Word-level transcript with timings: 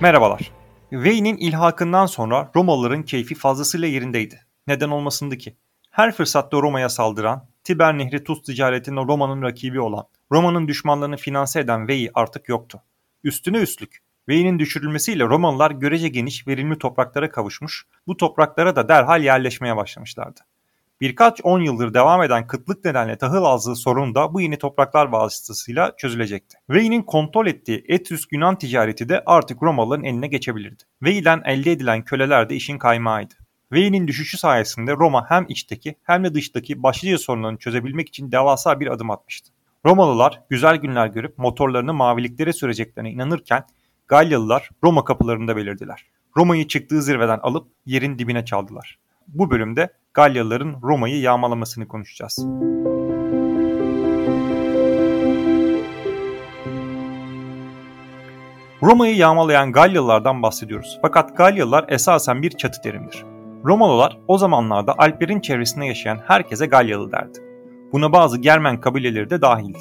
Merhabalar. 0.00 0.52
Vey'nin 0.92 1.36
ilhakından 1.36 2.06
sonra 2.06 2.50
Romalıların 2.56 3.02
keyfi 3.02 3.34
fazlasıyla 3.34 3.88
yerindeydi. 3.88 4.40
Neden 4.66 4.88
olmasındı 4.88 5.38
ki? 5.38 5.56
Her 5.90 6.12
fırsatta 6.12 6.56
Roma'ya 6.56 6.88
saldıran, 6.88 7.48
Tiber 7.64 7.98
Nehri 7.98 8.24
tuz 8.24 8.42
ticaretinde 8.42 9.00
Roma'nın 9.00 9.42
rakibi 9.42 9.80
olan, 9.80 10.04
Roma'nın 10.32 10.68
düşmanlarını 10.68 11.16
finanse 11.16 11.60
eden 11.60 11.88
Vey 11.88 12.10
artık 12.14 12.48
yoktu. 12.48 12.82
Üstüne 13.24 13.56
üstlük 13.58 13.98
Vey'nin 14.28 14.58
düşürülmesiyle 14.58 15.24
Romalılar 15.24 15.70
görece 15.70 16.08
geniş 16.08 16.46
verimli 16.46 16.78
topraklara 16.78 17.30
kavuşmuş, 17.30 17.86
bu 18.06 18.16
topraklara 18.16 18.76
da 18.76 18.88
derhal 18.88 19.24
yerleşmeye 19.24 19.76
başlamışlardı. 19.76 20.40
Birkaç 21.00 21.40
on 21.44 21.60
yıldır 21.60 21.94
devam 21.94 22.22
eden 22.22 22.46
kıtlık 22.46 22.84
nedenle 22.84 23.16
tahıl 23.18 23.44
azlığı 23.44 23.76
sorunu 23.76 24.14
da 24.14 24.34
bu 24.34 24.40
yeni 24.40 24.58
topraklar 24.58 25.06
vasıtasıyla 25.06 25.96
çözülecekti. 25.96 26.58
Vey'nin 26.70 27.02
kontrol 27.02 27.46
ettiği 27.46 27.84
Etrüsk-Yunan 27.88 28.58
ticareti 28.58 29.08
de 29.08 29.22
artık 29.26 29.62
Romalıların 29.62 30.04
eline 30.04 30.26
geçebilirdi. 30.26 30.82
Vey'den 31.02 31.42
elde 31.44 31.72
edilen 31.72 32.04
köleler 32.04 32.50
de 32.50 32.56
işin 32.56 32.78
kaymağıydı. 32.78 33.34
Vey'nin 33.72 34.08
düşüşü 34.08 34.38
sayesinde 34.38 34.92
Roma 34.92 35.30
hem 35.30 35.46
içteki 35.48 35.94
hem 36.02 36.24
de 36.24 36.34
dıştaki 36.34 36.82
başlıca 36.82 37.18
sorunlarını 37.18 37.58
çözebilmek 37.58 38.08
için 38.08 38.32
devasa 38.32 38.80
bir 38.80 38.86
adım 38.86 39.10
atmıştı. 39.10 39.50
Romalılar 39.86 40.42
güzel 40.50 40.76
günler 40.76 41.06
görüp 41.06 41.38
motorlarını 41.38 41.94
maviliklere 41.94 42.52
süreceklerine 42.52 43.10
inanırken 43.10 43.64
Galyalılar 44.08 44.70
Roma 44.84 45.04
kapılarında 45.04 45.56
belirdiler. 45.56 46.04
Roma'yı 46.36 46.68
çıktığı 46.68 47.02
zirveden 47.02 47.38
alıp 47.38 47.68
yerin 47.86 48.18
dibine 48.18 48.44
çaldılar. 48.44 48.98
Bu 49.28 49.50
bölümde 49.50 49.88
Galyalıların 50.14 50.76
Roma'yı 50.82 51.20
yağmalamasını 51.20 51.88
konuşacağız. 51.88 52.38
Roma'yı 58.82 59.16
yağmalayan 59.16 59.72
Galyalılardan 59.72 60.42
bahsediyoruz. 60.42 60.98
Fakat 61.02 61.36
Galyalılar 61.36 61.84
esasen 61.88 62.42
bir 62.42 62.50
çatı 62.50 62.82
terimdir. 62.82 63.24
Romalılar 63.64 64.18
o 64.28 64.38
zamanlarda 64.38 64.94
Alplerin 64.98 65.40
çevresinde 65.40 65.86
yaşayan 65.86 66.20
herkese 66.26 66.66
Galyalı 66.66 67.12
derdi. 67.12 67.38
Buna 67.92 68.12
bazı 68.12 68.38
Germen 68.38 68.80
kabileleri 68.80 69.30
de 69.30 69.40
dahildi. 69.40 69.78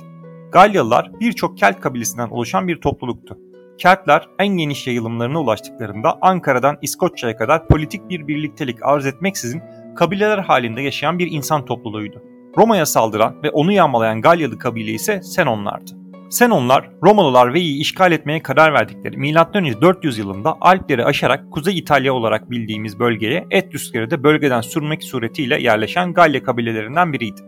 Galyalılar 0.51 1.11
birçok 1.19 1.57
Kelt 1.57 1.81
kabilesinden 1.81 2.29
oluşan 2.29 2.67
bir 2.67 2.81
topluluktu. 2.81 3.37
Keltler 3.77 4.27
en 4.39 4.47
geniş 4.47 4.87
yayılımlarına 4.87 5.41
ulaştıklarında 5.41 6.17
Ankara'dan 6.21 6.77
İskoçya'ya 6.81 7.37
kadar 7.37 7.67
politik 7.67 8.09
bir 8.09 8.27
birliktelik 8.27 8.85
arz 8.85 9.05
etmeksizin 9.05 9.61
kabileler 9.97 10.37
halinde 10.37 10.81
yaşayan 10.81 11.19
bir 11.19 11.31
insan 11.31 11.65
topluluğuydu. 11.65 12.23
Roma'ya 12.57 12.85
saldıran 12.85 13.43
ve 13.43 13.49
onu 13.49 13.71
yağmalayan 13.71 14.21
Galyalı 14.21 14.57
kabile 14.57 14.91
ise 14.91 15.21
Senonlardı. 15.21 15.91
Senonlar, 16.29 16.89
Romalılar 17.03 17.53
Vei'yi 17.53 17.79
işgal 17.79 18.11
etmeye 18.11 18.43
karar 18.43 18.73
verdikleri 18.73 19.17
M.Ö. 19.17 19.81
400 19.81 20.17
yılında 20.17 20.57
Alpleri 20.61 21.05
aşarak 21.05 21.51
Kuzey 21.51 21.77
İtalya 21.77 22.13
olarak 22.13 22.51
bildiğimiz 22.51 22.99
bölgeye 22.99 23.47
Etrüskleri 23.51 24.11
de 24.11 24.23
bölgeden 24.23 24.61
sürmek 24.61 25.03
suretiyle 25.03 25.61
yerleşen 25.61 26.13
Galya 26.13 26.43
kabilelerinden 26.43 27.13
biriydi. 27.13 27.41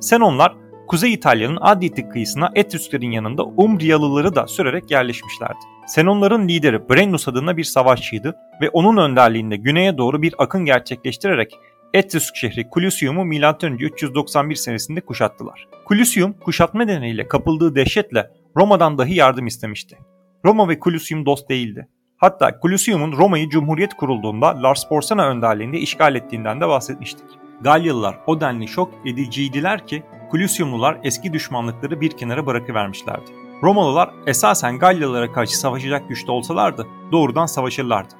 Senonlar 0.00 0.54
Kuzey 0.88 1.12
İtalya'nın 1.12 1.58
Adriyatik 1.60 2.12
kıyısına 2.12 2.50
Etrüsklerin 2.54 3.10
yanında 3.10 3.44
Umbriyalıları 3.44 4.34
da 4.34 4.46
sürerek 4.46 4.90
yerleşmişlerdi. 4.90 5.58
Senonların 5.86 6.48
lideri 6.48 6.88
Brennus 6.88 7.28
adında 7.28 7.56
bir 7.56 7.64
savaşçıydı 7.64 8.36
ve 8.60 8.68
onun 8.70 8.96
önderliğinde 8.96 9.56
güneye 9.56 9.98
doğru 9.98 10.22
bir 10.22 10.34
akın 10.38 10.64
gerçekleştirerek 10.64 11.58
Etrüsk 11.96 12.36
şehri 12.36 12.66
Clusium'u 12.74 13.24
M.Ö. 13.24 13.68
391 13.80 14.54
senesinde 14.54 15.00
kuşattılar. 15.00 15.68
Clusium 15.88 16.32
kuşatma 16.32 16.84
nedeniyle 16.84 17.28
kapıldığı 17.28 17.74
dehşetle 17.74 18.30
Roma'dan 18.56 18.98
dahi 18.98 19.14
yardım 19.14 19.46
istemişti. 19.46 19.98
Roma 20.44 20.68
ve 20.68 20.78
Clusium 20.84 21.26
dost 21.26 21.48
değildi. 21.48 21.88
Hatta 22.16 22.60
Clusium'un 22.62 23.12
Roma'yı 23.12 23.48
Cumhuriyet 23.48 23.94
kurulduğunda 23.94 24.62
Lars 24.62 24.88
Porsena 24.88 25.28
önderliğinde 25.28 25.78
işgal 25.78 26.14
ettiğinden 26.14 26.60
de 26.60 26.68
bahsetmiştik. 26.68 27.26
Galyalılar 27.60 28.18
o 28.26 28.40
denli 28.40 28.68
şok 28.68 28.94
ediciydiler 29.06 29.86
ki 29.86 30.02
Clusiumlular 30.32 30.98
eski 31.04 31.32
düşmanlıkları 31.32 32.00
bir 32.00 32.10
kenara 32.10 32.46
bırakıvermişlerdi. 32.46 33.30
Romalılar 33.62 34.10
esasen 34.26 34.78
Galyalılara 34.78 35.32
karşı 35.32 35.58
savaşacak 35.58 36.08
güçte 36.08 36.32
olsalardı 36.32 36.86
doğrudan 37.12 37.46
savaşırlardı. 37.46 38.14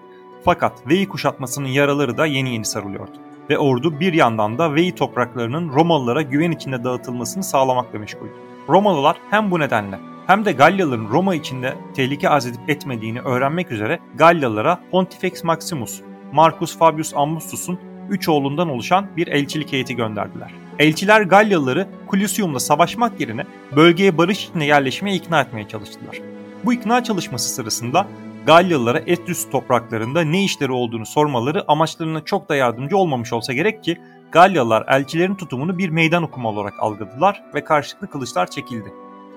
Fakat 0.45 0.87
Veii 0.87 1.09
kuşatmasının 1.09 1.69
yaraları 1.69 2.17
da 2.17 2.27
yeni 2.27 2.53
yeni 2.53 2.65
sarılıyordu. 2.65 3.27
Ve 3.51 3.59
ordu 3.59 4.01
bir 4.01 4.13
yandan 4.13 4.59
da 4.59 4.75
Veii 4.75 4.95
topraklarının 4.95 5.69
Romalılara 5.69 6.23
güven 6.23 6.51
içinde 6.51 6.85
dağıtılmasını 6.85 7.43
sağlamakla 7.43 7.99
meşguldü. 7.99 8.33
Romalılar 8.69 9.17
hem 9.31 9.51
bu 9.51 9.61
nedenle 9.61 9.99
hem 10.27 10.45
de 10.45 10.53
Galyalıların 10.53 11.09
Roma 11.11 11.35
içinde 11.35 11.75
tehlike 11.95 12.29
arz 12.29 12.47
edip 12.47 12.71
etmediğini 12.71 13.21
öğrenmek 13.21 13.73
üzere 13.73 13.99
Galyalılara 14.15 14.81
Pontifex 14.91 15.45
Maximus, 15.45 16.01
Marcus 16.33 16.79
Fabius 16.79 17.15
Augustus'un 17.15 17.79
üç 18.11 18.29
oğlundan 18.29 18.69
oluşan 18.69 19.07
bir 19.17 19.27
elçilik 19.27 19.73
heyeti 19.73 19.97
gönderdiler. 19.97 20.51
Elçiler 20.79 21.23
Galyalıları 21.23 21.89
Clusium'la 22.13 22.61
savaşmak 22.61 23.21
yerine 23.21 23.45
bölgeye 23.77 24.19
barış 24.19 24.45
içinde 24.45 24.65
yerleşmeye 24.65 25.17
ikna 25.17 25.41
etmeye 25.41 25.69
çalıştılar. 25.69 26.21
Bu 26.65 26.73
ikna 26.73 27.05
çalışması 27.05 27.55
sırasında 27.55 28.07
Galyalılara 28.47 28.99
Etrüs 28.99 29.51
topraklarında 29.51 30.21
ne 30.21 30.45
işleri 30.45 30.73
olduğunu 30.73 31.07
sormaları 31.07 31.65
amaçlarına 31.69 32.25
çok 32.25 32.49
da 32.49 32.57
yardımcı 32.57 32.97
olmamış 32.97 33.33
olsa 33.33 33.53
gerek 33.53 33.85
ki 33.85 34.01
Galyalılar 34.33 34.85
elçilerin 34.89 35.35
tutumunu 35.35 35.79
bir 35.79 35.89
meydan 35.89 36.23
okuma 36.23 36.49
olarak 36.49 36.73
algıladılar 36.81 37.43
ve 37.55 37.65
karşılıklı 37.65 38.11
kılıçlar 38.11 38.51
çekildi. 38.51 38.93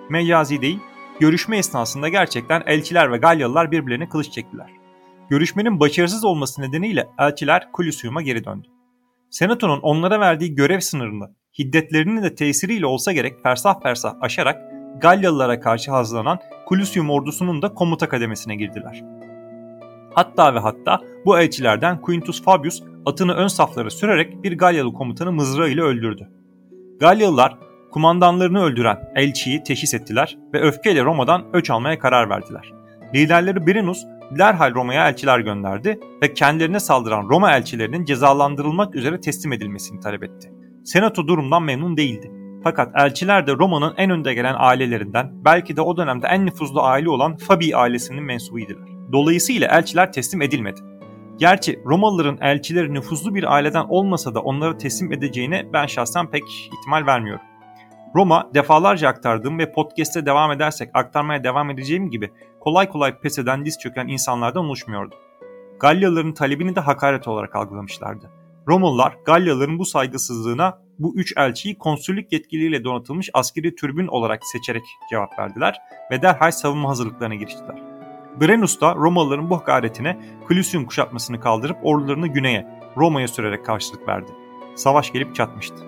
Mecazi 0.09 0.61
değil, 0.61 0.79
görüşme 1.19 1.57
esnasında 1.57 2.09
gerçekten 2.09 2.63
elçiler 2.65 3.11
ve 3.11 3.17
Galyalılar 3.17 3.71
birbirlerine 3.71 4.09
kılıç 4.09 4.31
çektiler. 4.31 4.69
Görüşmenin 5.29 5.79
başarısız 5.79 6.25
olması 6.25 6.61
nedeniyle 6.61 7.07
elçiler 7.19 7.67
Clusium'a 7.77 8.21
geri 8.21 8.45
döndü. 8.45 8.67
Senato'nun 9.29 9.79
onlara 9.79 10.19
verdiği 10.19 10.55
görev 10.55 10.79
sınırını 10.79 11.35
hiddetlerinin 11.59 12.23
de 12.23 12.35
tesiriyle 12.35 12.85
olsa 12.85 13.11
gerek 13.11 13.43
fersah 13.43 13.81
fersah 13.81 14.13
aşarak 14.21 14.68
Galyalılara 14.97 15.59
karşı 15.59 15.91
hazırlanan 15.91 16.39
Clusium 16.69 17.09
ordusunun 17.09 17.61
da 17.61 17.73
komuta 17.73 18.09
kademesine 18.09 18.55
girdiler. 18.55 19.03
Hatta 20.13 20.55
ve 20.55 20.59
hatta 20.59 20.99
bu 21.25 21.39
elçilerden 21.39 22.01
Quintus 22.01 22.43
Fabius 22.43 22.83
atını 23.05 23.33
ön 23.33 23.47
saflara 23.47 23.89
sürerek 23.89 24.43
bir 24.43 24.57
Galyalı 24.57 24.93
komutanı 24.93 25.31
mızrağıyla 25.31 25.83
öldürdü. 25.83 26.29
Galyalılar 26.99 27.57
kumandanlarını 27.91 28.63
öldüren 28.63 29.11
elçiyi 29.15 29.63
teşhis 29.63 29.93
ettiler 29.93 30.37
ve 30.53 30.61
öfkeyle 30.61 31.03
Roma'dan 31.03 31.45
öç 31.53 31.69
almaya 31.69 31.99
karar 31.99 32.29
verdiler. 32.29 32.73
Liderleri 33.15 33.67
Brennus 33.67 34.05
derhal 34.37 34.73
Roma'ya 34.73 35.09
elçiler 35.09 35.39
gönderdi 35.39 35.99
ve 36.23 36.33
kendilerine 36.33 36.79
saldıran 36.79 37.29
Roma 37.29 37.51
elçilerinin 37.51 38.05
cezalandırılmak 38.05 38.95
üzere 38.95 39.21
teslim 39.21 39.53
edilmesini 39.53 39.99
talep 39.99 40.23
etti. 40.23 40.51
Senato 40.85 41.27
durumdan 41.27 41.63
memnun 41.63 41.97
değildi. 41.97 42.31
Fakat 42.63 42.91
elçiler 42.95 43.47
de 43.47 43.53
Roma'nın 43.53 43.93
en 43.97 44.09
önde 44.09 44.33
gelen 44.33 44.55
ailelerinden, 44.57 45.31
belki 45.45 45.75
de 45.75 45.81
o 45.81 45.97
dönemde 45.97 46.27
en 46.27 46.45
nüfuzlu 46.45 46.81
aile 46.81 47.09
olan 47.09 47.37
Fabii 47.37 47.75
ailesinin 47.75 48.23
mensubuydular. 48.23 48.89
Dolayısıyla 49.11 49.67
elçiler 49.67 50.13
teslim 50.13 50.41
edilmedi. 50.41 50.79
Gerçi 51.37 51.79
Romalıların 51.85 52.37
elçileri 52.41 52.93
nüfuzlu 52.93 53.35
bir 53.35 53.53
aileden 53.53 53.85
olmasa 53.89 54.35
da 54.35 54.39
onları 54.41 54.77
teslim 54.77 55.13
edeceğine 55.13 55.73
ben 55.73 55.85
şahsen 55.85 56.27
pek 56.27 56.43
ihtimal 56.73 57.05
vermiyorum. 57.05 57.45
Roma 58.15 58.49
defalarca 58.53 59.07
aktardığım 59.07 59.59
ve 59.59 59.71
podcast'te 59.71 60.25
devam 60.25 60.51
edersek 60.51 60.89
aktarmaya 60.93 61.43
devam 61.43 61.69
edeceğim 61.69 62.09
gibi 62.09 62.31
kolay 62.59 62.89
kolay 62.89 63.19
pes 63.19 63.39
eden 63.39 63.65
diz 63.65 63.79
çöken 63.79 64.07
insanlardan 64.07 64.65
oluşmuyordu. 64.65 65.15
Galyalıların 65.79 66.33
talebini 66.33 66.75
de 66.75 66.79
hakaret 66.79 67.27
olarak 67.27 67.55
algılamışlardı. 67.55 68.38
Romalılar 68.69 69.17
Galyalıların 69.25 69.79
bu 69.79 69.85
saygısızlığına 69.85 70.81
bu 70.99 71.15
üç 71.15 71.33
elçiyi 71.37 71.77
konsüllük 71.77 72.31
yetkiliyle 72.31 72.83
donatılmış 72.83 73.29
askeri 73.33 73.75
türbün 73.75 74.07
olarak 74.07 74.41
seçerek 74.45 74.83
cevap 75.09 75.39
verdiler 75.39 75.81
ve 76.11 76.21
derhal 76.21 76.51
savunma 76.51 76.89
hazırlıklarına 76.89 77.35
giriştiler. 77.35 77.83
Brennus 78.41 78.81
da 78.81 78.95
Romalıların 78.95 79.49
bu 79.49 79.57
hakaretine 79.57 80.19
Clusium 80.49 80.85
kuşatmasını 80.85 81.39
kaldırıp 81.39 81.77
ordularını 81.83 82.27
güneye, 82.27 82.67
Roma'ya 82.97 83.27
sürerek 83.27 83.65
karşılık 83.65 84.07
verdi. 84.07 84.31
Savaş 84.75 85.13
gelip 85.13 85.35
çatmıştı. 85.35 85.85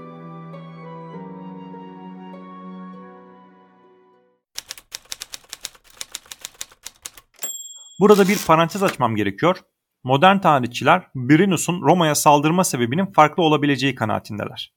Burada 8.00 8.28
bir 8.28 8.38
parantez 8.48 8.84
açmam 8.84 9.16
gerekiyor. 9.16 9.58
Modern 10.04 10.40
tarihçiler 10.40 11.08
Brennus'un 11.16 11.82
Roma'ya 11.82 12.16
saldırma 12.16 12.64
sebebinin 12.64 13.06
farklı 13.06 13.44
olabileceği 13.44 13.96
kanaatindeler. 13.96 14.74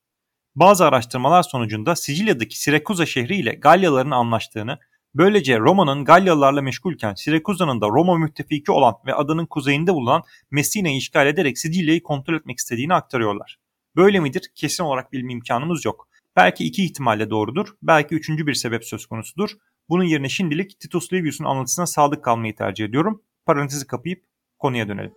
Bazı 0.57 0.87
araştırmalar 0.87 1.43
sonucunda 1.43 1.97
Sicilya'daki 1.97 2.61
Sirakuza 2.61 3.07
şehri 3.07 3.37
ile 3.37 3.53
Galyalıların 3.53 4.11
anlaştığını, 4.11 4.79
böylece 5.15 5.59
Roma'nın 5.59 6.05
Galyalılarla 6.05 6.63
meşgulken 6.63 7.15
Sirakuza'nın 7.15 7.81
da 7.81 7.89
Roma 7.89 8.19
müttefiki 8.19 8.73
olan 8.73 8.95
ve 9.07 9.15
adanın 9.15 9.47
kuzeyinde 9.47 9.95
bulunan 9.95 10.23
Messina'yı 10.51 10.97
işgal 10.97 11.27
ederek 11.27 11.59
Sicilya'yı 11.59 12.03
kontrol 12.03 12.35
etmek 12.35 12.59
istediğini 12.59 12.95
aktarıyorlar. 12.95 13.59
Böyle 13.97 14.21
midir? 14.21 14.51
Kesin 14.55 14.85
olarak 14.85 15.13
bilme 15.13 15.33
imkanımız 15.33 15.85
yok. 15.85 16.09
Belki 16.37 16.65
iki 16.65 16.85
ihtimalle 16.85 17.31
doğrudur, 17.31 17.69
belki 17.83 18.15
üçüncü 18.15 18.47
bir 18.47 18.55
sebep 18.55 18.85
söz 18.85 19.07
konusudur. 19.07 19.51
Bunun 19.89 20.05
yerine 20.05 20.29
şimdilik 20.29 20.81
Titus 20.81 21.13
Livius'un 21.13 21.45
anlatısına 21.45 21.87
sadık 21.87 22.25
kalmayı 22.25 22.57
tercih 22.57 22.85
ediyorum. 22.85 23.23
parantezi 23.47 23.87
kapayıp 23.87 24.25
konuya 24.65 24.89
dönelim. 24.89 25.13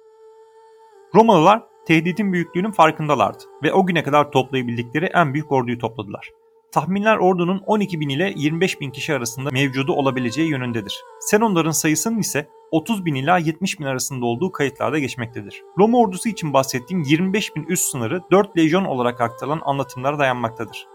Romalılar 1.16 1.64
tehditin 1.86 2.34
büyüklüğünün 2.34 2.72
farkındalardı 2.72 3.44
ve 3.64 3.74
o 3.74 3.86
güne 3.86 4.04
kadar 4.04 4.32
toplayabildikleri 4.32 5.06
en 5.06 5.34
büyük 5.34 5.52
orduyu 5.52 5.78
topladılar. 5.80 6.30
Tahminler 6.72 7.18
ordunun 7.18 7.64
12 7.66 8.00
bin 8.00 8.10
ile 8.10 8.34
25 8.36 8.82
bin 8.82 8.92
kişi 8.92 9.14
arasında 9.14 9.50
mevcudu 9.52 9.94
olabileceği 9.94 10.50
yönündedir. 10.50 11.04
Senonların 11.20 11.72
sayısının 11.72 12.20
ise 12.20 12.48
30 12.72 13.06
bin 13.06 13.16
ila 13.16 13.38
70 13.38 13.80
bin 13.80 13.86
arasında 13.86 14.26
olduğu 14.26 14.52
kayıtlarda 14.52 15.00
geçmektedir. 15.00 15.64
Roma 15.78 15.98
ordusu 15.98 16.30
için 16.30 16.54
bahsettiğim 16.54 17.04
25 17.04 17.56
bin 17.56 17.64
üst 17.64 17.92
sınırı 17.92 18.22
4 18.32 18.58
lejyon 18.58 18.86
olarak 18.86 19.22
aktarılan 19.22 19.62
anlatımlara 19.66 20.20
dayanmaktadır. 20.20 20.88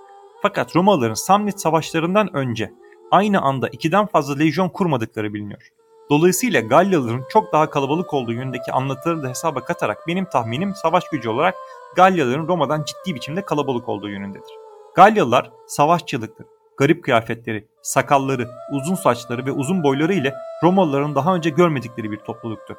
Fakat 0.43 0.77
Romalıların 0.77 1.15
Samnit 1.15 1.61
savaşlarından 1.61 2.37
önce 2.37 2.73
aynı 3.11 3.41
anda 3.41 3.69
ikiden 3.69 4.07
fazla 4.07 4.37
lejyon 4.37 4.69
kurmadıkları 4.69 5.35
biliniyor. 5.35 5.82
Dolayısıyla 6.13 6.61
Galyalıların 6.61 7.25
çok 7.29 7.53
daha 7.53 7.71
kalabalık 7.71 8.15
olduğu 8.15 8.33
yönündeki 8.33 8.73
anlatıları 8.73 9.23
da 9.23 9.29
hesaba 9.29 9.65
katarak 9.65 9.99
benim 10.09 10.25
tahminim 10.25 10.75
savaş 10.75 11.09
gücü 11.09 11.29
olarak 11.29 11.55
Galyalıların 11.97 12.49
Roma'dan 12.49 12.85
ciddi 12.85 13.15
biçimde 13.15 13.43
kalabalık 13.43 13.89
olduğu 13.89 14.09
yönündedir. 14.09 14.53
Galyalılar 14.95 15.51
savaşçılıktır. 15.67 16.47
Garip 16.77 17.05
kıyafetleri, 17.05 17.69
sakalları, 17.83 18.49
uzun 18.73 18.95
saçları 18.95 19.47
ve 19.47 19.53
uzun 19.53 19.83
boyları 19.83 20.15
ile 20.15 20.35
Romalıların 20.63 21.15
daha 21.15 21.35
önce 21.35 21.51
görmedikleri 21.51 22.11
bir 22.11 22.19
topluluktu. 22.19 22.77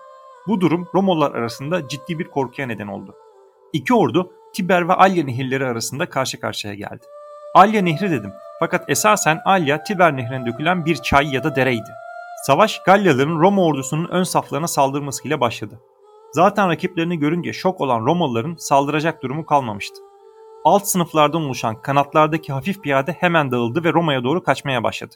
Bu 0.48 0.62
durum 0.62 0.88
Romalılar 0.96 1.32
arasında 1.32 1.88
ciddi 1.88 2.20
bir 2.20 2.28
korkuya 2.28 2.68
neden 2.68 2.88
oldu. 2.88 3.16
İki 3.74 3.94
ordu 3.94 4.32
Tiber 4.54 4.88
ve 4.88 4.94
Alya 4.94 5.24
nehirleri 5.24 5.66
arasında 5.66 6.10
karşı 6.10 6.40
karşıya 6.40 6.74
geldi. 6.74 7.06
Alya 7.54 7.82
nehri 7.82 8.12
dedim 8.12 8.34
fakat 8.60 8.90
esasen 8.90 9.42
Alya 9.46 9.84
Tiber 9.84 10.18
nehrine 10.18 10.46
dökülen 10.46 10.86
bir 10.86 10.96
çay 10.96 11.34
ya 11.34 11.44
da 11.44 11.56
dereydi. 11.56 12.03
Savaş 12.46 12.84
Galyalıların 12.84 13.40
Roma 13.40 13.66
ordusunun 13.66 14.08
ön 14.08 14.24
saflarına 14.24 14.68
saldırmasıyla 14.68 15.40
başladı. 15.40 15.80
Zaten 16.32 16.70
rakiplerini 16.70 17.20
görünce 17.20 17.54
şok 17.54 17.82
olan 17.82 18.06
Romalıların 18.06 18.56
saldıracak 18.56 19.24
durumu 19.24 19.46
kalmamıştı. 19.46 20.02
Alt 20.64 20.88
sınıflardan 20.88 21.42
oluşan 21.42 21.82
kanatlardaki 21.82 22.54
hafif 22.54 22.82
piyade 22.82 23.12
hemen 23.12 23.52
dağıldı 23.52 23.84
ve 23.84 23.94
Roma'ya 23.94 24.24
doğru 24.24 24.44
kaçmaya 24.44 24.84
başladı. 24.84 25.16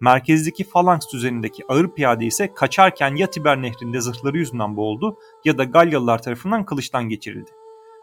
Merkezdeki 0.00 0.64
falanks 0.64 1.12
düzenindeki 1.12 1.62
ağır 1.68 1.88
piyade 1.88 2.24
ise 2.24 2.54
kaçarken 2.54 3.16
ya 3.16 3.30
Tiber 3.30 3.62
nehrinde 3.62 4.00
zırhları 4.00 4.38
yüzünden 4.38 4.76
boğuldu 4.76 5.18
ya 5.44 5.58
da 5.58 5.64
Galyalılar 5.64 6.22
tarafından 6.22 6.64
kılıçtan 6.64 7.08
geçirildi. 7.08 7.50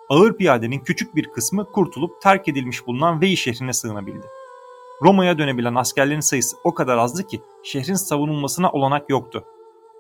Ağır 0.10 0.38
piyadenin 0.38 0.80
küçük 0.80 1.16
bir 1.16 1.31
kısmı 1.31 1.72
kurtulup 1.72 2.22
terk 2.22 2.48
edilmiş 2.48 2.88
bulunan 2.88 3.22
Veii 3.22 3.38
şehrine 3.38 3.74
sığınabildi. 3.74 4.28
Roma'ya 5.02 5.38
dönebilen 5.38 5.76
askerlerin 5.76 6.19
sayısı 6.19 6.58
o 6.64 6.74
kadar 6.74 6.98
azdı 6.98 7.28
ki 7.28 7.42
şehrin 7.63 7.94
savunulmasına 7.94 8.71
olanak 8.71 9.10
yoktu. 9.10 9.44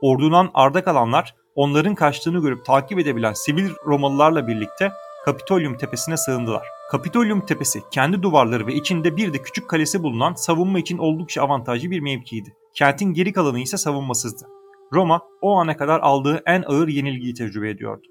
Ordudan 0.01 0.51
arda 0.53 0.83
kalanlar 0.83 1.35
onların 1.55 1.95
kaçtığını 1.95 2.41
görüp 2.41 2.65
takip 2.65 2.99
edebilen 2.99 3.33
sivil 3.33 3.69
Romalılarla 3.85 4.47
birlikte 4.47 4.91
Kapitolyum 5.25 5.77
tepesine 5.77 6.17
sığındılar. 6.17 6.67
Kapitolyum 6.91 7.45
tepesi 7.45 7.81
kendi 7.91 8.21
duvarları 8.21 8.67
ve 8.67 8.73
içinde 8.73 9.17
bir 9.17 9.33
de 9.33 9.37
küçük 9.37 9.69
kalesi 9.69 10.03
bulunan 10.03 10.33
savunma 10.33 10.79
için 10.79 10.97
oldukça 10.97 11.41
avantajlı 11.41 11.91
bir 11.91 11.99
mevkiydi. 11.99 12.53
Kentin 12.73 13.13
geri 13.13 13.33
kalanı 13.33 13.59
ise 13.59 13.77
savunmasızdı. 13.77 14.45
Roma 14.93 15.21
o 15.41 15.59
ana 15.59 15.77
kadar 15.77 15.99
aldığı 15.99 16.43
en 16.45 16.63
ağır 16.67 16.87
yenilgiyi 16.87 17.33
tecrübe 17.33 17.69
ediyordu. 17.69 18.07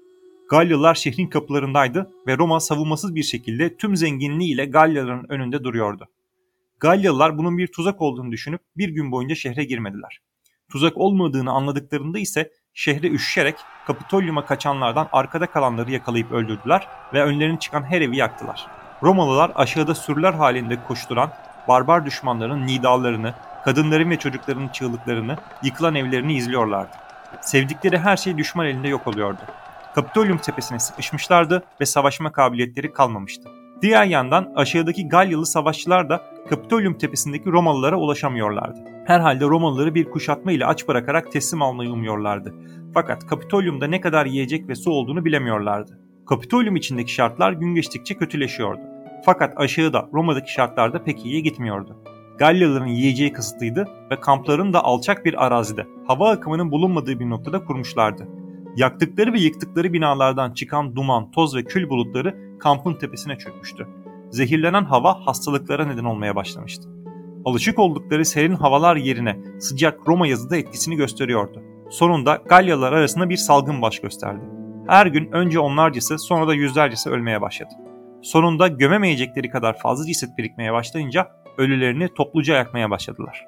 Galyalılar 0.49 0.95
şehrin 0.95 1.27
kapılarındaydı 1.27 2.11
ve 2.27 2.37
Roma 2.37 2.59
savunmasız 2.59 3.15
bir 3.15 3.23
şekilde 3.23 3.77
tüm 3.77 3.95
zenginliğiyle 3.95 4.65
Galyalıların 4.65 5.31
önünde 5.31 5.63
duruyordu. 5.63 6.07
Galyalılar 6.83 7.37
bunun 7.37 7.57
bir 7.57 7.67
tuzak 7.67 8.01
olduğunu 8.01 8.31
düşünüp 8.31 8.61
bir 8.77 8.89
gün 8.89 9.11
boyunca 9.11 9.35
şehre 9.35 9.63
girmediler. 9.63 10.21
Tuzak 10.71 10.97
olmadığını 10.97 11.51
anladıklarında 11.51 12.19
ise 12.19 12.51
şehre 12.73 13.07
üşüşerek 13.07 13.55
Kapitolyum'a 13.87 14.45
kaçanlardan 14.45 15.09
arkada 15.11 15.47
kalanları 15.47 15.91
yakalayıp 15.91 16.31
öldürdüler 16.31 16.87
ve 17.13 17.23
önlerine 17.23 17.59
çıkan 17.59 17.83
her 17.83 18.01
evi 18.01 18.17
yaktılar. 18.17 18.67
Romalılar 19.03 19.51
aşağıda 19.55 19.95
sürüler 19.95 20.33
halinde 20.33 20.83
koşturan 20.87 21.33
barbar 21.67 22.05
düşmanların 22.05 22.67
nidalarını, 22.67 23.33
kadınların 23.65 24.09
ve 24.09 24.19
çocukların 24.19 24.67
çığlıklarını, 24.67 25.37
yıkılan 25.63 25.95
evlerini 25.95 26.35
izliyorlardı. 26.35 26.91
Sevdikleri 27.41 27.97
her 27.97 28.17
şey 28.17 28.37
düşman 28.37 28.67
elinde 28.67 28.87
yok 28.87 29.07
oluyordu. 29.07 29.41
Kapitolyum 29.95 30.37
tepesine 30.37 30.79
sıkışmışlardı 30.79 31.63
ve 31.81 31.85
savaşma 31.85 32.31
kabiliyetleri 32.31 32.93
kalmamıştı. 32.93 33.49
Diğer 33.81 34.05
yandan 34.05 34.53
aşağıdaki 34.55 35.07
Galyalı 35.07 35.45
savaşçılar 35.45 36.09
da 36.09 36.32
Kapitolyum 36.53 36.97
tepesindeki 36.97 37.51
Romalılara 37.51 37.95
ulaşamıyorlardı. 37.95 38.79
Herhalde 39.05 39.45
Romalıları 39.45 39.95
bir 39.95 40.09
kuşatma 40.09 40.51
ile 40.51 40.65
aç 40.65 40.87
bırakarak 40.87 41.31
teslim 41.31 41.61
almayı 41.61 41.89
umuyorlardı. 41.91 42.53
Fakat 42.93 43.25
Kapitolyum'da 43.25 43.87
ne 43.87 44.01
kadar 44.01 44.25
yiyecek 44.25 44.69
ve 44.69 44.75
su 44.75 44.91
olduğunu 44.91 45.25
bilemiyorlardı. 45.25 45.99
Kapitolyum 46.27 46.75
içindeki 46.75 47.13
şartlar 47.13 47.51
gün 47.51 47.75
geçtikçe 47.75 48.15
kötüleşiyordu. 48.15 48.81
Fakat 49.25 49.53
aşağıda 49.57 50.09
Roma'daki 50.13 50.53
şartlar 50.53 50.93
da 50.93 51.03
pek 51.03 51.25
iyiye 51.25 51.39
gitmiyordu. 51.39 51.97
Galyalıların 52.37 52.87
yiyeceği 52.87 53.33
kısıtlıydı 53.33 53.87
ve 54.11 54.19
kamplarını 54.19 54.73
da 54.73 54.83
alçak 54.83 55.25
bir 55.25 55.45
arazide, 55.45 55.87
hava 56.07 56.29
akımının 56.29 56.71
bulunmadığı 56.71 57.19
bir 57.19 57.29
noktada 57.29 57.65
kurmuşlardı. 57.65 58.27
Yaktıkları 58.75 59.33
ve 59.33 59.39
yıktıkları 59.39 59.93
binalardan 59.93 60.53
çıkan 60.53 60.95
duman, 60.95 61.31
toz 61.31 61.55
ve 61.55 61.63
kül 61.63 61.89
bulutları 61.89 62.57
kampın 62.59 62.93
tepesine 62.93 63.37
çökmüştü. 63.37 63.87
Zehirlenen 64.33 64.85
hava 64.85 65.25
hastalıklara 65.25 65.85
neden 65.85 66.03
olmaya 66.03 66.35
başlamıştı. 66.35 66.89
Alışık 67.45 67.79
oldukları 67.79 68.25
serin 68.25 68.55
havalar 68.55 68.95
yerine 68.95 69.37
sıcak 69.59 70.07
Roma 70.07 70.27
yazıda 70.27 70.57
etkisini 70.57 70.95
gösteriyordu. 70.95 71.61
Sonunda 71.89 72.41
Galyalılar 72.49 72.93
arasında 72.93 73.29
bir 73.29 73.37
salgın 73.37 73.81
baş 73.81 73.99
gösterdi. 73.99 74.41
Her 74.87 75.05
gün 75.05 75.31
önce 75.31 75.59
onlarcası 75.59 76.19
sonra 76.19 76.47
da 76.47 76.53
yüzlercesi 76.53 77.09
ölmeye 77.09 77.41
başladı. 77.41 77.69
Sonunda 78.21 78.67
gömemeyecekleri 78.67 79.49
kadar 79.49 79.77
fazla 79.77 80.05
ceset 80.05 80.37
birikmeye 80.37 80.73
başlayınca 80.73 81.27
ölülerini 81.57 82.09
topluca 82.13 82.55
yakmaya 82.55 82.89
başladılar. 82.89 83.45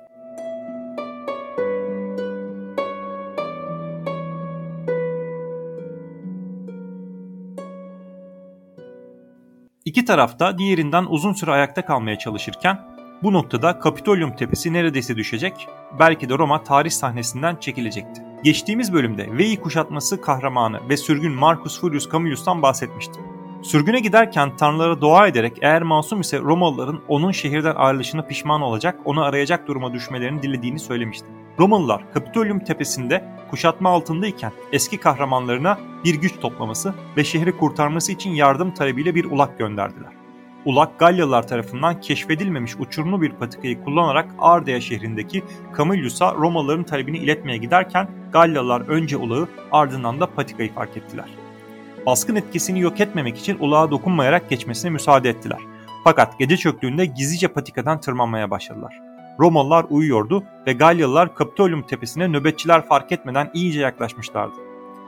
İki 9.86 10.06
tarafta 10.06 10.58
diğerinden 10.58 11.06
uzun 11.10 11.34
süre 11.34 11.52
ayakta 11.52 11.86
kalmaya 11.86 12.18
çalışırken 12.18 12.80
bu 13.24 13.34
noktada 13.34 13.80
Kapitolyum 13.80 14.36
tepesi 14.36 14.74
neredeyse 14.74 15.16
düşecek, 15.16 15.68
belki 16.00 16.30
de 16.30 16.38
Roma 16.38 16.64
tarih 16.64 16.90
sahnesinden 16.90 17.56
çekilecekti. 17.56 18.22
Geçtiğimiz 18.44 18.94
bölümde 18.94 19.38
Veii 19.38 19.62
kuşatması 19.62 20.22
kahramanı 20.22 20.90
ve 20.90 20.98
sürgün 20.98 21.32
Marcus 21.32 21.82
Furius 21.82 22.12
Camillus'tan 22.12 22.62
bahsetmiştim. 22.62 23.24
Sürgüne 23.64 24.00
giderken 24.00 24.58
tanrılara 24.58 25.02
dua 25.02 25.28
ederek 25.28 25.58
eğer 25.62 25.82
masum 25.82 26.22
ise 26.22 26.40
Romalıların 26.40 27.02
onun 27.08 27.32
şehirden 27.32 27.76
ayrılışına 27.76 28.22
pişman 28.22 28.62
olacak, 28.62 29.00
onu 29.06 29.24
arayacak 29.24 29.68
duruma 29.68 29.94
düşmelerini 29.94 30.44
dilediğini 30.44 30.80
söylemişti. 30.80 31.28
Romalılar 31.60 32.14
Kapitolyum 32.14 32.60
tepesinde 32.60 33.24
kuşatma 33.50 33.90
altındayken 33.90 34.52
eski 34.72 34.98
kahramanlarına 34.98 35.80
bir 36.04 36.16
güç 36.16 36.40
toplaması 36.40 36.94
ve 37.18 37.24
şehri 37.24 37.58
kurtarması 37.58 38.12
için 38.12 38.30
yardım 38.30 38.74
talebiyle 38.74 39.16
bir 39.16 39.26
ulak 39.26 39.60
gönderdiler. 39.60 40.12
Ulak 40.66 41.00
Galyalılar 41.00 41.48
tarafından 41.48 42.02
keşfedilmemiş 42.02 42.76
uçurumlu 42.80 43.22
bir 43.22 43.32
patikayı 43.32 43.84
kullanarak 43.84 44.30
Ardea 44.40 44.82
şehrindeki 44.82 45.44
Camillus'a 45.78 46.34
Romalıların 46.34 46.84
talebini 46.84 47.18
iletmeye 47.18 47.58
giderken 47.58 48.08
Galyalılar 48.32 48.82
önce 48.82 49.18
ulağı 49.18 49.48
ardından 49.72 50.20
da 50.20 50.34
patikayı 50.34 50.74
fark 50.74 50.98
ettiler. 50.98 51.30
Baskın 52.06 52.36
etkisini 52.36 52.80
yok 52.80 53.00
etmemek 53.00 53.38
için 53.38 53.58
ulağa 53.60 53.92
dokunmayarak 53.92 54.50
geçmesine 54.50 54.92
müsaade 54.92 55.30
ettiler. 55.30 55.60
Fakat 56.04 56.40
gece 56.40 56.58
çöktüğünde 56.58 57.06
gizlice 57.06 57.48
patikadan 57.48 58.00
tırmanmaya 58.00 58.52
başladılar. 58.52 59.15
Romalılar 59.40 59.86
uyuyordu 59.90 60.44
ve 60.68 60.74
Galyalılar 60.74 61.36
Kapitolyum 61.36 61.82
tepesine 61.82 62.28
nöbetçiler 62.28 62.88
fark 62.88 63.12
etmeden 63.12 63.52
iyice 63.54 63.80
yaklaşmışlardı. 63.80 64.56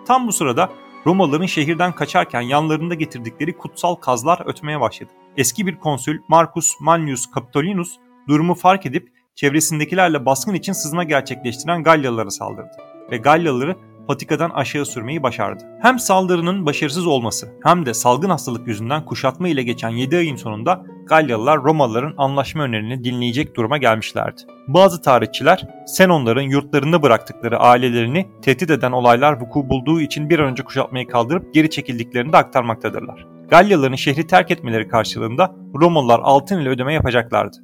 Tam 0.07 0.27
bu 0.27 0.31
sırada 0.31 0.69
Romalıların 1.05 1.45
şehirden 1.45 1.91
kaçarken 1.91 2.41
yanlarında 2.41 2.93
getirdikleri 2.93 3.57
kutsal 3.57 3.95
kazlar 3.95 4.41
ötmeye 4.45 4.81
başladı. 4.81 5.09
Eski 5.37 5.67
bir 5.67 5.75
konsül 5.75 6.21
Marcus 6.27 6.73
Manius 6.81 7.25
Capitolinus 7.35 7.95
durumu 8.27 8.55
fark 8.55 8.85
edip 8.85 9.11
çevresindekilerle 9.35 10.25
baskın 10.25 10.53
için 10.53 10.73
sızma 10.73 11.03
gerçekleştiren 11.03 11.83
Galyalılara 11.83 12.31
saldırdı 12.31 12.71
ve 13.11 13.17
Galyalıları 13.17 13.75
patikadan 14.07 14.49
aşağı 14.49 14.85
sürmeyi 14.85 15.23
başardı. 15.23 15.63
Hem 15.81 15.99
saldırının 15.99 16.65
başarısız 16.65 17.07
olması 17.07 17.53
hem 17.63 17.85
de 17.85 17.93
salgın 17.93 18.29
hastalık 18.29 18.67
yüzünden 18.67 19.05
kuşatma 19.05 19.47
ile 19.47 19.63
geçen 19.63 19.89
7 19.89 20.17
ayın 20.17 20.35
sonunda 20.35 20.85
Galyalılar 21.05 21.63
Romalıların 21.63 22.13
anlaşma 22.17 22.63
önerini 22.63 23.03
dinleyecek 23.03 23.55
duruma 23.55 23.77
gelmişlerdi. 23.77 24.41
Bazı 24.67 25.01
tarihçiler 25.01 25.67
Senonların 25.85 26.41
yurtlarında 26.41 27.01
bıraktıkları 27.01 27.59
ailelerini 27.59 28.27
tehdit 28.41 28.69
eden 28.69 28.91
olaylar 28.91 29.41
vuku 29.41 29.69
bulduğu 29.69 30.01
için 30.01 30.29
bir 30.29 30.39
an 30.39 30.51
önce 30.51 30.63
kuşatmayı 30.63 31.07
kaldırıp 31.07 31.53
geri 31.53 31.69
çekildiklerini 31.69 32.33
de 32.33 32.37
aktarmaktadırlar. 32.37 33.27
Galyalıların 33.49 33.95
şehri 33.95 34.27
terk 34.27 34.51
etmeleri 34.51 34.87
karşılığında 34.87 35.55
Romalılar 35.75 36.19
altın 36.23 36.59
ile 36.61 36.69
ödeme 36.69 36.93
yapacaklardı. 36.93 37.57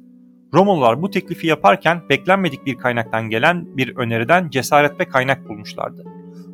Romalılar 0.54 1.02
bu 1.02 1.10
teklifi 1.10 1.46
yaparken 1.46 2.02
beklenmedik 2.08 2.66
bir 2.66 2.74
kaynaktan 2.74 3.30
gelen 3.30 3.76
bir 3.76 3.96
öneriden 3.96 4.50
cesaret 4.50 5.00
ve 5.00 5.04
kaynak 5.04 5.48
bulmuşlardı. 5.48 6.04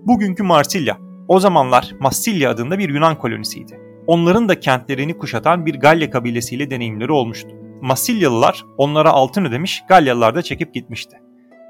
Bugünkü 0.07 0.43
Marsilya, 0.43 0.99
o 1.29 1.41
zamanlar 1.41 1.95
Massilya 2.01 2.51
adında 2.51 2.79
bir 2.79 2.89
Yunan 2.89 3.19
kolonisiydi. 3.19 3.81
Onların 4.07 4.49
da 4.49 4.61
kentlerini 4.61 5.19
kuşatan 5.19 5.67
bir 5.67 5.75
Galya 5.75 6.11
kabilesiyle 6.11 6.71
deneyimleri 6.71 7.13
olmuştu. 7.13 7.49
Massilyalılar 7.81 8.65
onlara 8.79 9.11
altın 9.11 9.45
ödemiş, 9.45 9.83
Galyalılar 9.89 10.35
da 10.35 10.43
çekip 10.43 10.75
gitmişti. 10.75 11.17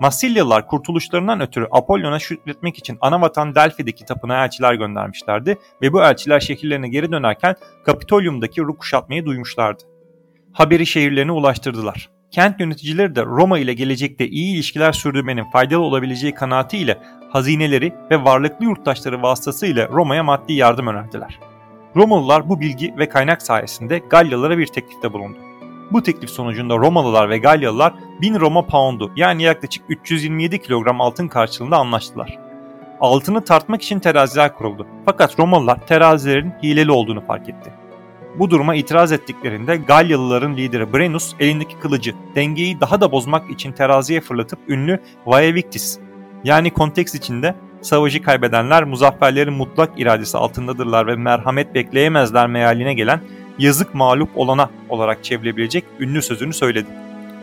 Massilyalılar 0.01 0.67
kurtuluşlarından 0.67 1.41
ötürü 1.41 1.67
Apollon'a 1.71 2.19
şükretmek 2.19 2.79
için 2.79 2.99
anavatan 3.01 3.55
Delphi'deki 3.55 4.05
tapınağa 4.05 4.45
elçiler 4.45 4.75
göndermişlerdi 4.75 5.59
ve 5.83 5.93
bu 5.93 6.03
elçiler 6.03 6.41
şehirlerine 6.41 6.89
geri 6.89 7.13
dönerken 7.13 7.55
Kapitolyum'daki 7.85 8.61
Ru 8.61 8.79
kuşatmayı 8.79 9.25
duymuşlardı. 9.25 9.83
Haberi 10.53 10.87
şehirlerine 10.87 11.33
ulaştırdılar. 11.33 12.11
Kent 12.31 12.61
yöneticileri 12.61 13.15
de 13.15 13.23
Roma 13.23 13.59
ile 13.59 13.75
gelecekte 13.75 14.29
iyi 14.29 14.55
ilişkiler 14.55 14.93
sürdürmenin 14.93 15.51
faydalı 15.51 15.83
olabileceği 15.83 16.35
kanaatiyle 16.35 16.99
hazineleri 17.31 17.95
ve 18.11 18.25
varlıklı 18.25 18.65
yurttaşları 18.65 19.23
vasıtasıyla 19.23 19.89
Roma'ya 19.89 20.25
maddi 20.25 20.53
yardım 20.53 20.87
önerdiler. 20.87 21.41
Romalılar 21.97 22.49
bu 22.49 22.61
bilgi 22.61 22.95
ve 22.99 23.09
kaynak 23.09 23.43
sayesinde 23.43 23.99
Galyalılara 23.99 24.59
bir 24.59 24.67
teklifte 24.67 25.13
bulundu. 25.13 25.39
Bu 25.93 26.03
teklif 26.03 26.31
sonucunda 26.31 26.77
Romalılar 26.77 27.31
ve 27.31 27.39
Galyalılar 27.39 27.95
1000 28.21 28.41
Roma 28.41 28.67
poundu 28.67 29.13
yani 29.17 29.43
yaklaşık 29.43 29.85
327 29.89 30.63
kilogram 30.63 31.01
altın 31.01 31.29
karşılığında 31.29 31.77
anlaştılar. 31.77 32.39
Altını 33.01 33.45
tartmak 33.45 33.83
için 33.83 34.01
teraziler 34.01 34.55
kuruldu. 34.55 34.87
Fakat 35.05 35.39
Romalılar 35.39 35.87
terazilerin 35.87 36.53
hileli 36.63 36.91
olduğunu 36.91 37.27
fark 37.27 37.49
etti. 37.49 37.73
Bu 38.39 38.51
duruma 38.51 38.75
itiraz 38.75 39.13
ettiklerinde 39.13 39.77
Galyalıların 39.77 40.57
lideri 40.57 40.93
Brennus 40.93 41.35
elindeki 41.41 41.79
kılıcı 41.79 42.15
dengeyi 42.35 42.81
daha 42.81 43.01
da 43.01 43.13
bozmak 43.13 43.51
için 43.51 43.73
teraziye 43.73 44.21
fırlatıp 44.21 44.59
ünlü 44.69 45.01
Vae 45.27 45.55
Victis 45.55 45.99
yani 46.45 46.71
konteks 46.71 47.15
içinde 47.15 47.55
savaşı 47.81 48.23
kaybedenler 48.23 48.85
muzafferlerin 48.85 49.53
mutlak 49.53 50.01
iradesi 50.01 50.39
altındadırlar 50.39 51.07
ve 51.07 51.17
merhamet 51.17 51.75
bekleyemezler 51.75 52.47
mealine 52.47 52.95
gelen 52.95 53.21
yazık 53.59 53.95
mağlup 53.95 54.39
olana 54.39 54.71
olarak 54.89 55.25
çevrilebilecek 55.25 55.85
ünlü 56.01 56.23
sözünü 56.23 56.53
söyledi. 56.53 56.89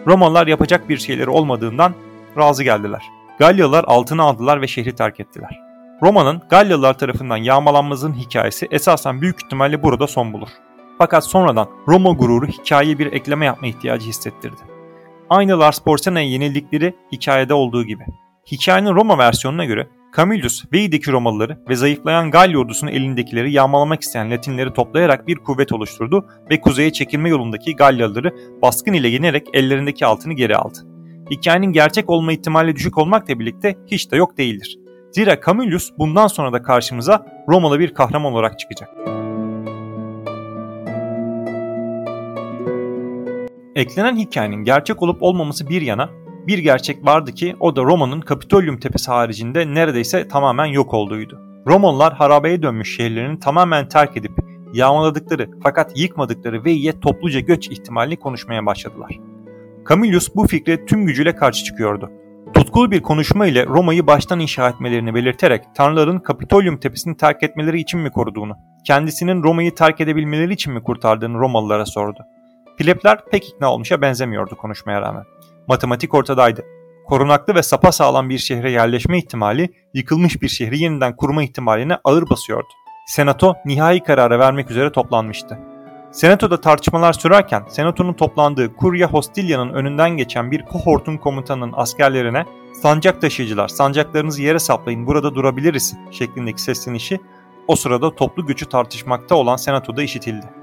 Romalılar 0.08 0.48
yapacak 0.48 0.90
bir 0.90 0.98
şeyleri 0.98 1.30
olmadığından 1.30 1.94
razı 2.38 2.64
geldiler. 2.64 3.04
Galyalılar 3.40 3.84
altını 3.88 4.24
aldılar 4.24 4.62
ve 4.62 4.68
şehri 4.68 4.96
terk 4.96 5.20
ettiler. 5.20 5.60
Roma'nın 6.02 6.42
Galyalılar 6.50 6.98
tarafından 6.98 7.38
yağmalanmasının 7.38 8.14
hikayesi 8.14 8.68
esasen 8.72 9.22
büyük 9.22 9.44
ihtimalle 9.44 9.84
burada 9.84 10.08
son 10.08 10.34
bulur. 10.34 10.50
Fakat 10.98 11.26
sonradan 11.26 11.70
Roma 11.88 12.12
gururu 12.12 12.48
hikayeye 12.48 13.00
bir 13.00 13.14
ekleme 13.14 13.46
yapma 13.46 13.68
ihtiyacı 13.68 14.08
hissettirdi. 14.08 14.62
Aynı 15.30 15.60
Lars 15.60 15.80
Porsena'ya 15.80 16.28
yenildikleri 16.28 16.96
hikayede 17.12 17.54
olduğu 17.54 17.84
gibi. 17.84 18.06
Hikayenin 18.52 18.96
Roma 18.96 19.18
versiyonuna 19.18 19.66
göre 19.66 19.88
Camillus 20.18 20.64
Veyi'deki 20.74 21.12
Romalıları 21.12 21.58
ve 21.70 21.76
zayıflayan 21.76 22.32
Galya 22.32 22.60
ordusunun 22.60 22.92
elindekileri 22.92 23.52
yağmalamak 23.52 24.02
isteyen 24.02 24.32
Latinleri 24.32 24.74
toplayarak 24.74 25.28
bir 25.28 25.36
kuvvet 25.36 25.72
oluşturdu 25.72 26.26
ve 26.52 26.62
kuzeye 26.62 26.94
çekilme 26.94 27.30
yolundaki 27.30 27.76
Galyalıları 27.76 28.36
baskın 28.62 28.94
ile 28.94 29.08
yenerek 29.08 29.48
ellerindeki 29.54 30.06
altını 30.06 30.34
geri 30.34 30.58
aldı. 30.58 30.78
Hikayenin 31.32 31.72
gerçek 31.72 32.10
olma 32.10 32.34
ihtimali 32.34 32.76
düşük 32.76 32.98
olmakla 32.98 33.40
birlikte 33.40 33.76
hiç 33.88 34.12
de 34.12 34.16
yok 34.16 34.38
değildir. 34.38 34.80
Zira 35.12 35.42
Camillus 35.46 35.92
bundan 35.98 36.28
sonra 36.28 36.54
da 36.54 36.64
karşımıza 36.64 37.26
Romalı 37.50 37.80
bir 37.80 37.94
kahraman 37.94 38.34
olarak 38.34 38.60
çıkacak. 38.60 38.90
Eklenen 43.76 44.18
hikayenin 44.18 44.64
gerçek 44.64 45.02
olup 45.02 45.24
olmaması 45.24 45.70
bir 45.70 45.82
yana 45.82 46.10
bir 46.48 46.58
gerçek 46.58 47.06
vardı 47.06 47.32
ki 47.32 47.56
o 47.60 47.76
da 47.76 47.84
Roma'nın 47.84 48.22
Kapitolyum 48.22 48.80
tepesi 48.80 49.12
haricinde 49.12 49.74
neredeyse 49.74 50.28
tamamen 50.28 50.66
yok 50.66 50.94
olduğuydu. 50.94 51.42
Romalılar 51.68 52.14
harabeye 52.14 52.62
dönmüş 52.62 52.96
şehirlerini 52.96 53.40
tamamen 53.40 53.90
terk 53.90 54.18
edip 54.18 54.32
yağmaladıkları 54.74 55.50
fakat 55.64 55.98
yıkmadıkları 55.98 56.66
Vei'ye 56.66 57.00
topluca 57.00 57.40
göç 57.40 57.68
ihtimalini 57.68 58.18
konuşmaya 58.18 58.66
başladılar. 58.66 59.20
Camillus 59.90 60.36
bu 60.36 60.48
fikre 60.48 60.86
tüm 60.86 61.06
gücüyle 61.06 61.36
karşı 61.36 61.64
çıkıyordu. 61.64 62.12
Tutkulu 62.54 62.92
bir 62.92 63.02
konuşma 63.02 63.46
ile 63.46 63.66
Roma'yı 63.66 64.08
baştan 64.08 64.40
inşa 64.40 64.70
etmelerini 64.70 65.16
belirterek 65.16 65.64
tanrıların 65.76 66.20
Kapitolyum 66.20 66.78
tepesini 66.78 67.18
terk 67.18 67.44
etmeleri 67.44 67.80
için 67.80 68.00
mi 68.00 68.12
koruduğunu, 68.12 68.58
kendisinin 68.86 69.44
Roma'yı 69.44 69.76
terk 69.76 70.02
edebilmeleri 70.02 70.54
için 70.54 70.74
mi 70.74 70.84
kurtardığını 70.84 71.40
Romalılara 71.40 71.86
sordu. 71.86 72.20
Plebler 72.78 73.26
pek 73.32 73.50
ikna 73.50 73.74
olmuşa 73.74 74.02
benzemiyordu 74.02 74.56
konuşmaya 74.56 75.02
rağmen. 75.02 75.24
Matematik 75.68 76.14
ortadaydı. 76.14 76.66
Korunaklı 77.06 77.56
ve 77.56 77.64
sapa 77.64 77.92
sağlam 77.92 78.30
bir 78.30 78.38
şehre 78.38 78.72
yerleşme 78.72 79.18
ihtimali 79.18 79.70
yıkılmış 79.94 80.42
bir 80.42 80.48
şehri 80.48 80.80
yeniden 80.80 81.16
kurma 81.16 81.44
ihtimaline 81.44 81.98
ağır 82.04 82.30
basıyordu. 82.30 82.68
Senato 83.08 83.56
nihai 83.66 84.04
kararı 84.04 84.40
vermek 84.40 84.72
üzere 84.72 84.92
toplanmıştı. 84.92 85.60
Senatoda 86.12 86.62
tartışmalar 86.62 87.14
sürerken 87.14 87.64
Senato'nun 87.70 88.14
toplandığı 88.14 88.76
Kurya 88.76 89.08
Hostilia'nın 89.08 89.74
önünden 89.74 90.10
geçen 90.10 90.52
bir 90.52 90.62
kohortun 90.62 91.18
komutanının 91.18 91.74
askerlerine 91.76 92.46
sancak 92.82 93.22
taşıyıcılar 93.22 93.68
sancaklarınızı 93.68 94.42
yere 94.42 94.60
saplayın 94.60 95.08
burada 95.08 95.36
durabiliriz 95.36 95.96
şeklindeki 96.12 96.62
seslenişi 96.62 97.20
o 97.68 97.76
sırada 97.76 98.16
toplu 98.16 98.46
gücü 98.46 98.66
tartışmakta 98.66 99.36
olan 99.36 99.56
Senato'da 99.56 100.04
işitildi. 100.04 100.57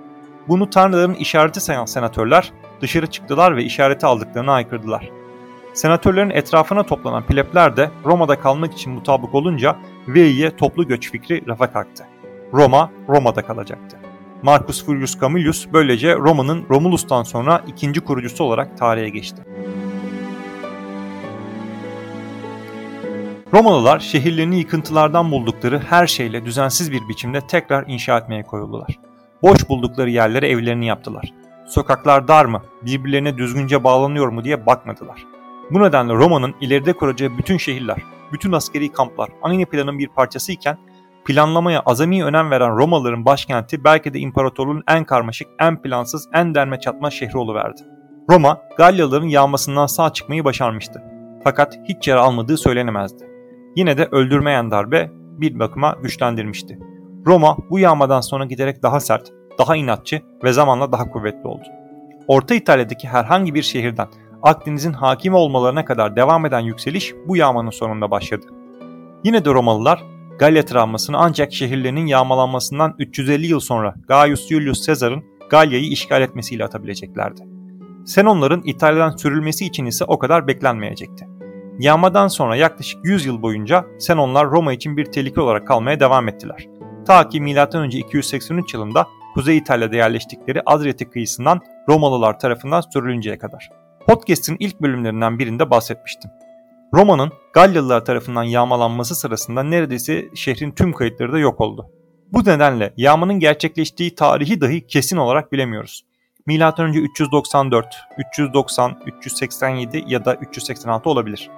Bunu 0.48 0.70
tanrıların 0.70 1.14
işareti 1.14 1.60
sayan 1.60 1.84
senatörler 1.84 2.52
dışarı 2.80 3.06
çıktılar 3.06 3.56
ve 3.56 3.64
işareti 3.64 4.06
aldıklarını 4.06 4.52
aykırdılar. 4.52 5.10
Senatörlerin 5.74 6.30
etrafına 6.30 6.82
toplanan 6.82 7.26
plebler 7.26 7.76
de 7.76 7.90
Roma'da 8.04 8.40
kalmak 8.40 8.72
için 8.72 8.92
mutabık 8.92 9.34
olunca 9.34 9.76
Vei'ye 10.08 10.56
toplu 10.56 10.88
göç 10.88 11.10
fikri 11.10 11.46
rafa 11.48 11.72
kalktı. 11.72 12.04
Roma, 12.52 12.90
Roma'da 13.08 13.42
kalacaktı. 13.42 13.96
Marcus 14.42 14.84
Furius 14.84 15.20
Camillus 15.20 15.66
böylece 15.72 16.14
Roma'nın 16.14 16.64
Romulus'tan 16.70 17.22
sonra 17.22 17.62
ikinci 17.66 18.00
kurucusu 18.00 18.44
olarak 18.44 18.78
tarihe 18.78 19.08
geçti. 19.08 19.42
Romalılar 23.52 24.00
şehirlerini 24.00 24.58
yıkıntılardan 24.58 25.30
buldukları 25.30 25.78
her 25.78 26.06
şeyle 26.06 26.44
düzensiz 26.44 26.92
bir 26.92 27.08
biçimde 27.08 27.40
tekrar 27.40 27.84
inşa 27.86 28.18
etmeye 28.18 28.42
koyuldular. 28.42 28.98
Boş 29.44 29.68
buldukları 29.68 30.10
yerlere 30.10 30.48
evlerini 30.48 30.86
yaptılar. 30.86 31.32
Sokaklar 31.66 32.28
dar 32.28 32.44
mı, 32.44 32.62
birbirlerine 32.82 33.38
düzgünce 33.38 33.84
bağlanıyor 33.84 34.28
mu 34.28 34.44
diye 34.44 34.66
bakmadılar. 34.66 35.26
Bu 35.70 35.82
nedenle 35.82 36.12
Roma'nın 36.12 36.54
ileride 36.60 36.92
kuracağı 36.92 37.38
bütün 37.38 37.56
şehirler, 37.56 37.98
bütün 38.32 38.52
askeri 38.52 38.92
kamplar 38.92 39.30
aynı 39.42 39.66
planın 39.66 39.98
bir 39.98 40.08
parçası 40.08 40.52
iken 40.52 40.78
planlamaya 41.24 41.80
azami 41.80 42.24
önem 42.24 42.50
veren 42.50 42.76
Romalıların 42.76 43.24
başkenti 43.24 43.84
belki 43.84 44.14
de 44.14 44.18
imparatorluğun 44.18 44.82
en 44.88 45.04
karmaşık, 45.04 45.48
en 45.60 45.82
plansız, 45.82 46.28
en 46.32 46.54
derme 46.54 46.80
çatma 46.80 47.10
şehri 47.10 47.38
oluverdi. 47.38 47.82
Roma, 48.30 48.60
Galyalıların 48.76 49.28
yağmasından 49.28 49.86
sağ 49.86 50.12
çıkmayı 50.12 50.44
başarmıştı. 50.44 51.02
Fakat 51.44 51.78
hiç 51.88 52.08
yara 52.08 52.22
almadığı 52.22 52.56
söylenemezdi. 52.56 53.24
Yine 53.76 53.98
de 53.98 54.08
öldürmeyen 54.12 54.70
darbe 54.70 55.10
bir 55.12 55.58
bakıma 55.58 55.96
güçlendirmişti. 56.02 56.78
Roma 57.26 57.56
bu 57.70 57.78
yağmadan 57.78 58.20
sonra 58.20 58.44
giderek 58.44 58.82
daha 58.82 59.00
sert, 59.00 59.32
daha 59.58 59.76
inatçı 59.76 60.22
ve 60.44 60.52
zamanla 60.52 60.92
daha 60.92 61.10
kuvvetli 61.10 61.48
oldu. 61.48 61.64
Orta 62.28 62.54
İtalya'daki 62.54 63.08
herhangi 63.08 63.54
bir 63.54 63.62
şehirden 63.62 64.08
Akdeniz'in 64.42 64.92
hakim 64.92 65.34
olmalarına 65.34 65.84
kadar 65.84 66.16
devam 66.16 66.46
eden 66.46 66.60
yükseliş 66.60 67.14
bu 67.28 67.36
yağmanın 67.36 67.70
sonunda 67.70 68.10
başladı. 68.10 68.46
Yine 69.24 69.44
de 69.44 69.50
Romalılar 69.50 70.02
Galya 70.38 70.64
travmasını 70.64 71.16
ancak 71.18 71.52
şehirlerinin 71.52 72.06
yağmalanmasından 72.06 72.94
350 72.98 73.46
yıl 73.46 73.60
sonra 73.60 73.94
Gaius 74.08 74.48
Julius 74.48 74.86
Caesar'ın 74.86 75.24
Galya'yı 75.50 75.84
işgal 75.84 76.22
etmesiyle 76.22 76.64
atabileceklerdi. 76.64 77.42
Senonların 78.06 78.62
İtalya'dan 78.64 79.16
sürülmesi 79.16 79.66
için 79.66 79.86
ise 79.86 80.04
o 80.04 80.18
kadar 80.18 80.46
beklenmeyecekti. 80.46 81.26
Yağmadan 81.78 82.28
sonra 82.28 82.56
yaklaşık 82.56 83.04
100 83.04 83.26
yıl 83.26 83.42
boyunca 83.42 83.84
Senonlar 83.98 84.50
Roma 84.50 84.72
için 84.72 84.96
bir 84.96 85.04
tehlike 85.04 85.40
olarak 85.40 85.66
kalmaya 85.66 86.00
devam 86.00 86.28
ettiler. 86.28 86.68
Ta 87.06 87.28
ki 87.28 87.40
M.Ö. 87.40 87.86
283 87.86 88.74
yılında 88.74 89.08
Kuzey 89.34 89.56
İtalya'da 89.56 89.96
yerleştikleri 89.96 90.62
Adriyatik 90.66 91.12
kıyısından 91.12 91.60
Romalılar 91.88 92.38
tarafından 92.38 92.80
sürülünceye 92.80 93.38
kadar. 93.38 93.70
Podcast'in 94.06 94.56
ilk 94.60 94.80
bölümlerinden 94.80 95.38
birinde 95.38 95.70
bahsetmiştim. 95.70 96.30
Roma'nın 96.94 97.32
Galyalılar 97.52 98.04
tarafından 98.04 98.42
yağmalanması 98.42 99.14
sırasında 99.14 99.62
neredeyse 99.62 100.24
şehrin 100.34 100.70
tüm 100.70 100.92
kayıtları 100.92 101.32
da 101.32 101.38
yok 101.38 101.60
oldu. 101.60 101.90
Bu 102.32 102.40
nedenle 102.40 102.94
yağmanın 102.96 103.38
gerçekleştiği 103.38 104.14
tarihi 104.14 104.60
dahi 104.60 104.86
kesin 104.86 105.16
olarak 105.16 105.52
bilemiyoruz. 105.52 106.04
M.Ö. 106.46 106.88
394, 106.94 107.86
390, 108.18 108.98
387 109.06 110.04
ya 110.06 110.24
da 110.24 110.34
386 110.34 111.10
olabilir. 111.10 111.50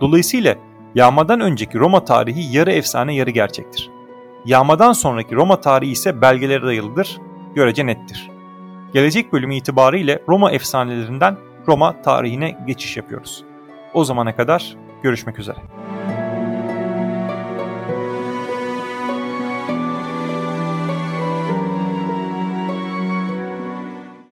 Dolayısıyla 0.00 0.54
yağmadan 0.94 1.40
önceki 1.40 1.78
Roma 1.78 2.04
tarihi 2.04 2.56
yarı 2.56 2.72
efsane 2.72 3.14
yarı 3.14 3.30
gerçektir. 3.30 3.91
Yağmadan 4.44 4.92
sonraki 4.92 5.34
Roma 5.34 5.60
tarihi 5.60 5.90
ise 5.90 6.20
belgelere 6.20 6.62
dayalıdır, 6.62 7.20
görece 7.54 7.86
nettir. 7.86 8.30
Gelecek 8.92 9.32
bölümü 9.32 9.54
itibariyle 9.54 10.22
Roma 10.28 10.50
efsanelerinden 10.52 11.36
Roma 11.68 12.02
tarihine 12.02 12.58
geçiş 12.66 12.96
yapıyoruz. 12.96 13.44
O 13.94 14.04
zamana 14.04 14.36
kadar 14.36 14.76
görüşmek 15.02 15.38
üzere. 15.38 15.58